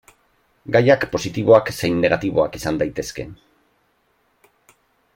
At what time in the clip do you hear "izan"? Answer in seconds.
2.61-2.81